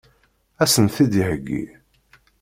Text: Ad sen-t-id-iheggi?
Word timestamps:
Ad 0.61 0.69
sen-t-id-iheggi? 0.73 1.63